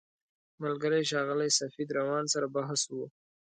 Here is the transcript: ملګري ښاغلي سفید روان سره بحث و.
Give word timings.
ملګري 0.61 1.01
ښاغلي 1.09 1.49
سفید 1.61 1.89
روان 1.99 2.23
سره 2.33 2.47
بحث 2.55 2.81
و. 2.91 2.93